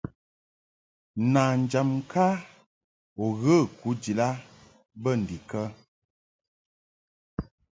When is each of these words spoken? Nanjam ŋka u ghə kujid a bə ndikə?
Nanjam 1.33 1.89
ŋka 1.99 2.27
u 3.23 3.25
ghə 3.41 3.57
kujid 3.79 4.19
a 4.27 4.29
bə 5.01 5.11
ndikə? 5.21 5.61